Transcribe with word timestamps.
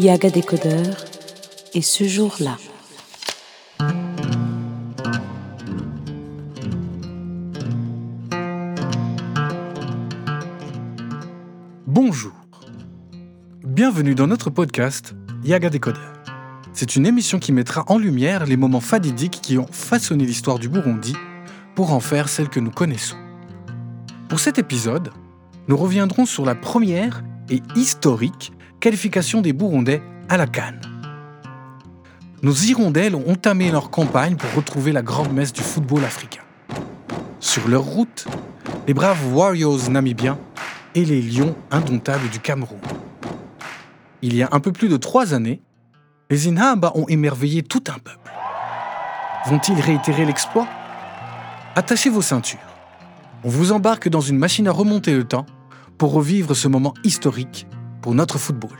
Yaga 0.00 0.30
Décodeur 0.30 1.04
et 1.74 1.82
ce 1.82 2.04
jour-là. 2.04 2.56
Bonjour. 11.88 12.32
Bienvenue 13.64 14.14
dans 14.14 14.28
notre 14.28 14.50
podcast 14.50 15.16
Yaga 15.42 15.68
Décodeur. 15.68 16.22
C'est 16.72 16.94
une 16.94 17.04
émission 17.04 17.40
qui 17.40 17.50
mettra 17.50 17.82
en 17.88 17.98
lumière 17.98 18.46
les 18.46 18.56
moments 18.56 18.78
fadidiques 18.78 19.40
qui 19.42 19.58
ont 19.58 19.66
façonné 19.66 20.24
l'histoire 20.24 20.60
du 20.60 20.68
Burundi 20.68 21.16
pour 21.74 21.92
en 21.92 21.98
faire 21.98 22.28
celle 22.28 22.48
que 22.48 22.60
nous 22.60 22.70
connaissons. 22.70 23.16
Pour 24.28 24.38
cet 24.38 24.60
épisode, 24.60 25.10
nous 25.66 25.76
reviendrons 25.76 26.24
sur 26.24 26.44
la 26.44 26.54
première 26.54 27.24
et 27.50 27.62
historique 27.74 28.52
qualification 28.80 29.40
des 29.40 29.52
Burundais 29.52 30.02
à 30.28 30.36
la 30.36 30.46
Cannes. 30.46 30.80
Nos 32.42 32.54
Hirondelles 32.54 33.16
ont 33.16 33.28
entamé 33.28 33.70
leur 33.72 33.90
campagne 33.90 34.36
pour 34.36 34.52
retrouver 34.54 34.92
la 34.92 35.02
grande 35.02 35.32
messe 35.32 35.52
du 35.52 35.62
football 35.62 36.04
africain. 36.04 36.42
Sur 37.40 37.66
leur 37.66 37.82
route, 37.82 38.26
les 38.86 38.94
braves 38.94 39.34
Warriors 39.34 39.90
namibiens 39.90 40.38
et 40.94 41.04
les 41.04 41.20
Lions 41.20 41.56
indomptables 41.70 42.28
du 42.30 42.38
Cameroun. 42.38 42.78
Il 44.22 44.36
y 44.36 44.42
a 44.42 44.48
un 44.52 44.60
peu 44.60 44.70
plus 44.70 44.88
de 44.88 44.96
trois 44.96 45.34
années, 45.34 45.60
les 46.30 46.46
Inhamba 46.46 46.92
ont 46.94 47.06
émerveillé 47.08 47.62
tout 47.62 47.82
un 47.88 47.98
peuple. 47.98 48.30
Vont-ils 49.46 49.80
réitérer 49.80 50.24
l'exploit? 50.24 50.68
Attachez 51.74 52.10
vos 52.10 52.22
ceintures. 52.22 52.58
On 53.42 53.48
vous 53.48 53.72
embarque 53.72 54.08
dans 54.08 54.20
une 54.20 54.38
machine 54.38 54.68
à 54.68 54.72
remonter 54.72 55.14
le 55.14 55.24
temps 55.24 55.46
pour 55.96 56.12
revivre 56.12 56.54
ce 56.54 56.68
moment 56.68 56.94
historique 57.02 57.66
pour 58.02 58.14
notre 58.14 58.38
football. 58.38 58.76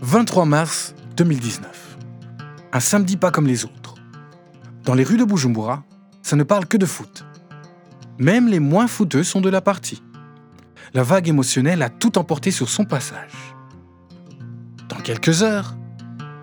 23 0.00 0.44
mars 0.44 0.94
2019. 1.16 1.98
Un 2.72 2.80
samedi 2.80 3.16
pas 3.16 3.30
comme 3.30 3.46
les 3.46 3.64
autres. 3.64 3.94
Dans 4.84 4.94
les 4.94 5.04
rues 5.04 5.18
de 5.18 5.24
Bujumbura, 5.24 5.84
ça 6.22 6.36
ne 6.36 6.42
parle 6.42 6.66
que 6.66 6.76
de 6.76 6.86
foot. 6.86 7.24
Même 8.18 8.48
les 8.48 8.60
moins 8.60 8.86
footeux 8.86 9.24
sont 9.24 9.40
de 9.40 9.48
la 9.48 9.60
partie. 9.60 10.02
La 10.94 11.02
vague 11.02 11.28
émotionnelle 11.28 11.82
a 11.82 11.90
tout 11.90 12.18
emporté 12.18 12.50
sur 12.50 12.68
son 12.68 12.84
passage. 12.84 13.54
Dans 14.88 14.96
quelques 14.96 15.42
heures, 15.42 15.76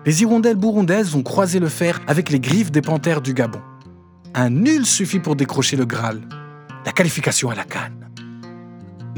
les 0.06 0.22
hirondelles 0.22 0.56
burundaises 0.56 1.10
vont 1.10 1.22
croiser 1.22 1.60
le 1.60 1.68
fer 1.68 2.00
avec 2.06 2.30
les 2.30 2.40
griffes 2.40 2.70
des 2.70 2.82
panthères 2.82 3.20
du 3.20 3.34
Gabon. 3.34 3.60
Un 4.34 4.50
nul 4.50 4.86
suffit 4.86 5.20
pour 5.20 5.36
décrocher 5.36 5.76
le 5.76 5.84
Graal, 5.84 6.20
la 6.86 6.92
qualification 6.92 7.50
à 7.50 7.54
la 7.54 7.64
canne. 7.64 8.07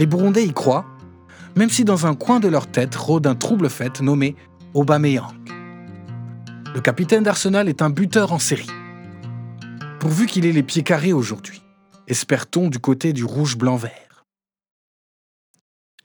Les 0.00 0.06
Burundais 0.06 0.46
y 0.46 0.54
croient, 0.54 0.86
même 1.56 1.68
si 1.68 1.84
dans 1.84 2.06
un 2.06 2.14
coin 2.14 2.40
de 2.40 2.48
leur 2.48 2.66
tête 2.66 2.94
rôde 2.94 3.26
un 3.26 3.34
trouble 3.34 3.68
fait 3.68 4.00
nommé 4.00 4.34
Aubameyang. 4.72 5.36
Le 6.74 6.80
capitaine 6.80 7.22
d'Arsenal 7.22 7.68
est 7.68 7.82
un 7.82 7.90
buteur 7.90 8.32
en 8.32 8.38
série. 8.38 8.70
Pourvu 9.98 10.24
qu'il 10.24 10.46
ait 10.46 10.52
les 10.52 10.62
pieds 10.62 10.82
carrés 10.82 11.12
aujourd'hui, 11.12 11.62
espère-t-on 12.06 12.68
du 12.68 12.78
côté 12.78 13.12
du 13.12 13.26
rouge-blanc-vert. 13.26 14.24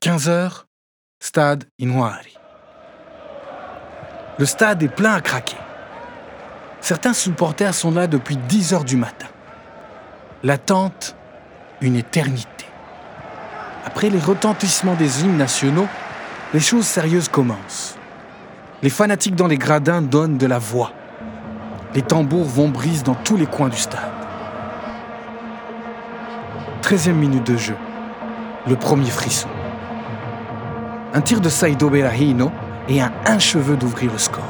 15 0.01 0.27
heures, 0.27 0.67
stade 1.21 1.63
Inouari. 1.79 2.35
Le 4.37 4.45
stade 4.45 4.83
est 4.83 4.93
plein 4.93 5.13
à 5.13 5.21
craquer. 5.21 5.55
Certains 6.81 7.13
supporters 7.13 7.73
sont 7.73 7.91
là 7.91 8.07
depuis 8.07 8.35
10 8.35 8.73
heures 8.73 8.83
du 8.83 8.97
matin. 8.97 9.27
L'attente, 10.43 11.15
une 11.79 11.95
éternité. 11.95 12.54
Après 13.85 14.09
les 14.09 14.19
retentissements 14.19 14.95
des 14.95 15.21
hymnes 15.23 15.37
nationaux, 15.37 15.87
les 16.53 16.59
choses 16.59 16.87
sérieuses 16.87 17.29
commencent. 17.29 17.95
Les 18.81 18.89
fanatiques 18.89 19.35
dans 19.35 19.47
les 19.47 19.59
gradins 19.59 20.01
donnent 20.01 20.37
de 20.37 20.47
la 20.47 20.57
voix. 20.57 20.91
Les 21.93 22.01
tambours 22.01 22.45
vont 22.45 22.69
brise 22.69 23.03
dans 23.03 23.13
tous 23.13 23.37
les 23.37 23.45
coins 23.45 23.69
du 23.69 23.77
stade. 23.77 23.99
13e 26.81 27.13
minute 27.13 27.45
de 27.45 27.57
jeu. 27.57 27.75
Le 28.67 28.75
premier 28.75 29.09
frisson. 29.09 29.47
Un 31.13 31.21
tir 31.21 31.39
de 31.39 31.49
Saido 31.49 31.89
Berahino 31.89 32.51
et 32.89 33.01
un 33.01 33.11
un 33.27 33.39
cheveu 33.39 33.77
d'ouvrir 33.77 34.11
le 34.11 34.17
score. 34.17 34.43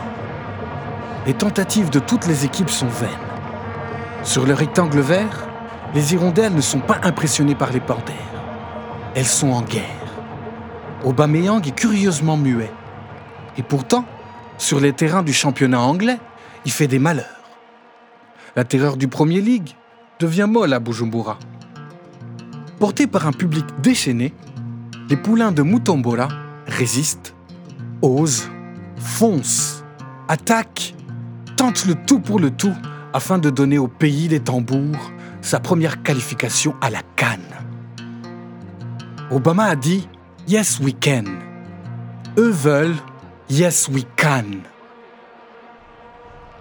Les 1.27 1.33
tentatives 1.33 1.89
de 1.89 1.99
toutes 1.99 2.25
les 2.25 2.45
équipes 2.45 2.69
sont 2.69 2.87
vaines. 2.87 3.09
Sur 4.23 4.45
le 4.45 4.53
rectangle 4.53 5.01
vert, 5.01 5.47
les 5.93 6.13
hirondelles 6.13 6.55
ne 6.55 6.61
sont 6.61 6.79
pas 6.79 6.99
impressionnées 7.03 7.55
par 7.55 7.71
les 7.71 7.81
panthères. 7.81 8.34
Elles 9.15 9.25
sont 9.25 9.47
en 9.47 9.61
guerre. 9.61 9.83
Aubameyang 11.05 11.65
est 11.65 11.75
curieusement 11.75 12.35
muet. 12.35 12.71
Et 13.57 13.63
pourtant, 13.63 14.03
sur 14.57 14.81
les 14.81 14.91
terrains 14.91 15.23
du 15.23 15.31
championnat 15.31 15.79
anglais, 15.79 16.19
il 16.65 16.71
fait 16.71 16.87
des 16.87 16.99
malheurs. 16.99 17.25
La 18.57 18.65
terreur 18.65 18.97
du 18.97 19.07
Premier 19.07 19.39
League 19.39 19.69
devient 20.19 20.47
molle 20.49 20.73
à 20.73 20.79
Bujumbura. 20.79 21.39
Portés 22.77 23.07
par 23.07 23.25
un 23.25 23.31
public 23.31 23.65
déchaîné, 23.81 24.33
les 25.09 25.15
poulains 25.15 25.53
de 25.53 25.61
Mutombora 25.61 26.27
résistent, 26.67 27.33
osent, 28.01 28.49
foncent, 28.97 29.85
attaquent, 30.27 30.93
tentent 31.55 31.85
le 31.85 31.95
tout 31.95 32.19
pour 32.19 32.39
le 32.39 32.51
tout 32.51 32.75
afin 33.13 33.37
de 33.37 33.49
donner 33.49 33.77
au 33.77 33.87
pays 33.87 34.27
des 34.27 34.41
tambours 34.41 35.11
sa 35.41 35.61
première 35.61 36.03
qualification 36.03 36.75
à 36.81 36.89
la 36.89 37.01
Cannes. 37.15 37.39
Obama 39.31 39.65
a 39.65 39.75
dit 39.75 40.07
Yes, 40.47 40.79
we 40.79 40.93
can. 40.93 41.23
Eux 42.37 42.51
veulent 42.51 42.95
Yes, 43.49 43.87
we 43.87 44.03
can. 44.17 44.61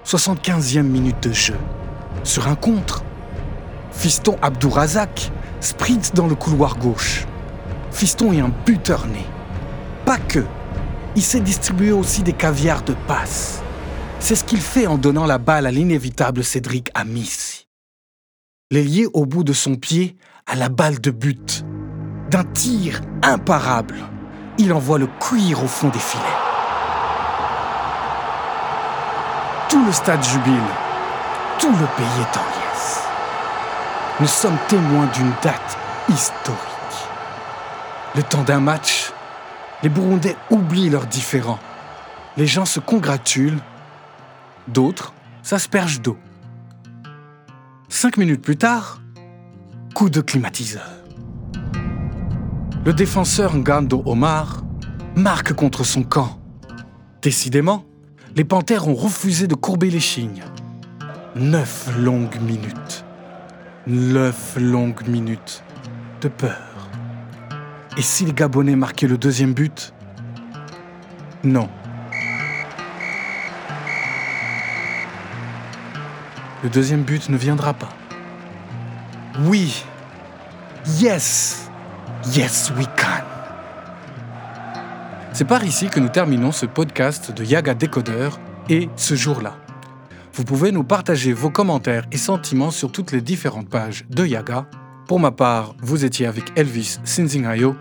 75e 0.05 0.83
minute 0.83 1.23
de 1.23 1.33
jeu. 1.33 1.57
Sur 2.23 2.49
un 2.49 2.55
contre, 2.55 3.05
Fiston 3.93 4.37
Abdourazak 4.41 5.31
sprint 5.61 6.15
dans 6.15 6.27
le 6.27 6.35
couloir 6.35 6.79
gauche. 6.79 7.27
Fiston 7.91 8.33
est 8.33 8.41
un 8.41 8.51
buteur 8.65 9.07
né. 9.07 9.25
Pas 10.07 10.19
que. 10.19 10.45
Il 11.17 11.23
sait 11.23 11.41
distribuer 11.41 11.93
aussi 11.93 12.23
des 12.23 12.33
caviars 12.33 12.83
de 12.83 12.95
passe. 13.07 13.63
C'est 14.21 14.37
ce 14.37 14.45
qu'il 14.45 14.61
fait 14.61 14.87
en 14.87 14.97
donnant 14.97 15.27
la 15.27 15.39
balle 15.39 15.67
à 15.67 15.71
l'inévitable 15.71 16.43
Cédric 16.43 16.91
Amissi. 16.95 17.69
L'ailier 18.71 19.07
au 19.13 19.27
bout 19.27 19.45
de 19.45 19.53
son 19.53 19.77
pied 19.77 20.17
à 20.47 20.57
la 20.57 20.71
balle 20.71 21.01
de 21.01 21.11
but. 21.11 21.65
D'un 22.35 22.43
tir 22.43 23.01
imparable, 23.23 23.95
il 24.59 24.73
envoie 24.73 24.99
le 24.99 25.07
cuir 25.07 25.63
au 25.63 25.69
fond 25.69 25.87
des 25.87 26.01
filets. 26.01 26.25
Tout 29.69 29.85
le 29.85 29.93
stade 29.93 30.21
jubile. 30.25 30.59
Tout 31.61 31.71
le 31.71 31.87
pays 31.97 32.23
est 32.23 32.37
en 32.37 32.43
liesse. 32.43 33.03
Nous 34.19 34.27
sommes 34.27 34.59
témoins 34.67 35.07
d'une 35.15 35.31
date 35.45 35.79
historique. 36.09 36.59
Le 38.17 38.25
temps 38.25 38.43
d'un 38.43 38.59
match, 38.59 39.13
les 39.85 39.89
Burundais 39.89 40.37
oublient 40.51 40.91
leurs 40.91 41.07
différends. 41.07 41.61
Les 42.37 42.49
gens 42.49 42.65
se 42.65 42.81
congratulent, 42.81 43.61
d'autres 44.67 45.15
s'aspergent 45.45 46.01
d'eau. 46.01 46.19
Cinq 47.89 48.17
minutes 48.17 48.43
plus 48.43 48.57
tard, 48.57 48.99
coup 49.95 50.11
de 50.11 50.21
climatiseur. 50.21 51.04
Le 52.85 52.93
défenseur 52.93 53.57
Ngando 53.57 54.03
Omar 54.05 54.63
marque 55.17 55.55
contre 55.55 55.85
son 55.85 56.03
camp. 56.03 56.39
Décidément, 57.23 57.87
les 58.37 58.45
panthères 58.45 58.89
ont 58.89 58.95
refusé 58.95 59.47
de 59.47 59.55
courber 59.55 59.89
les 59.89 60.01
chignes. 60.01 60.45
Neuf 61.35 61.89
longues 61.99 62.39
minutes. 62.43 63.07
Neuf 63.87 64.59
longues 64.61 65.09
minutes 65.09 65.65
de 66.21 66.29
peur. 66.29 66.91
Et 67.97 68.03
si 68.03 68.27
les 68.27 68.35
Gabonais 68.35 68.77
marquaient 68.77 69.09
le 69.09 69.17
deuxième 69.17 69.55
but? 69.55 69.95
Non. 71.43 71.71
Le 76.63 76.69
deuxième 76.69 77.03
but 77.03 77.31
ne 77.31 77.39
viendra 77.39 77.73
pas. 77.73 77.95
Oui. 79.47 79.87
Yes. 80.99 81.64
Yes, 82.35 82.73
we 82.77 82.87
can. 82.97 83.25
C'est 85.33 85.45
par 85.45 85.65
ici 85.65 85.89
que 85.89 86.01
nous 86.01 86.09
terminons 86.09 86.53
ce 86.53 86.65
podcast 86.65 87.33
de 87.33 87.45
Yaga 87.45 87.75
Décodeur 87.75 88.39
et 88.69 88.89
ce 88.97 89.15
jour-là. 89.15 89.57
Vous 90.33 90.45
pouvez 90.45 90.73
nous 90.73 90.85
partager 90.85 91.33
vos 91.33 91.51
commentaires 91.51 92.07
et 92.13 92.17
sentiments 92.17 92.71
sur 92.71 92.91
toutes 92.93 93.13
les 93.13 93.21
différentes 93.21 93.69
pages 93.69 94.05
de 94.11 94.25
Yaga. 94.25 94.67
Pour 95.07 95.21
ma 95.21 95.33
part, 95.33 95.75
vous 95.81 96.05
étiez 96.05 96.27
avec 96.27 96.45
Elvis 96.57 96.99
Sinzingayo. 97.05 97.77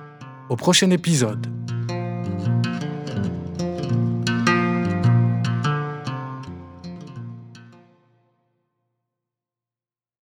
Au 0.50 0.56
prochain 0.56 0.90
épisode. 0.90 1.48